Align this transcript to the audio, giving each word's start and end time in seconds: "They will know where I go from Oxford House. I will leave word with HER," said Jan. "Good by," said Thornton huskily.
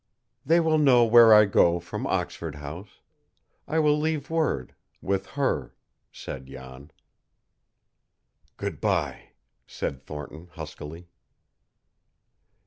"They 0.43 0.59
will 0.59 0.79
know 0.79 1.05
where 1.05 1.31
I 1.31 1.45
go 1.45 1.79
from 1.79 2.07
Oxford 2.07 2.55
House. 2.55 3.01
I 3.67 3.77
will 3.77 3.95
leave 3.99 4.31
word 4.31 4.73
with 4.99 5.27
HER," 5.35 5.75
said 6.11 6.47
Jan. 6.47 6.89
"Good 8.57 8.81
by," 8.81 9.33
said 9.67 10.01
Thornton 10.07 10.47
huskily. 10.53 11.07